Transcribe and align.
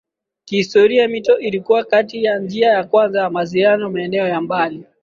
Kihistoria 0.45 1.07
mito 1.07 1.39
ilikuwa 1.39 1.83
kati 1.83 2.23
ya 2.23 2.39
njia 2.39 2.69
ya 2.71 2.83
kwanza 2.83 3.19
ya 3.21 3.29
mawasiliano 3.29 3.89
maeneo 3.89 4.27
ya 4.27 4.41
mbali 4.41 4.85